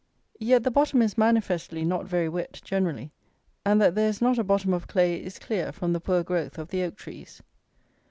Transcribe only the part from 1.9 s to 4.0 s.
very wet generally; and that